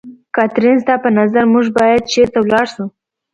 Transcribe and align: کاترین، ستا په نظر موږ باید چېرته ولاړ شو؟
کاترین، 0.35 0.77
ستا 0.83 0.95
په 1.03 1.09
نظر 1.19 1.43
موږ 1.53 1.65
باید 1.77 2.09
چېرته 2.13 2.37
ولاړ 2.41 2.65
شو؟ 2.73 2.85